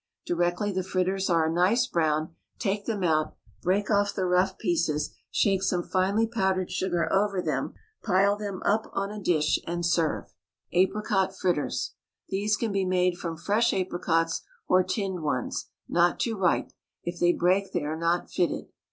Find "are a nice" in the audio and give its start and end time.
1.29-1.85